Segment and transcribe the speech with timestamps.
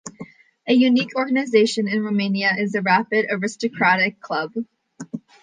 [0.67, 4.51] A unique organization in Romania is the Rapid Aristocratic Club.